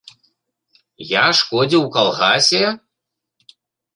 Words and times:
Я 1.09 1.25
шкодзіў 1.41 1.85
у 1.87 1.91
калгасе? 1.97 2.63